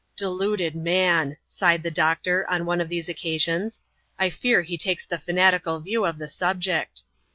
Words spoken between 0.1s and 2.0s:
^' Deluded man!" sighed the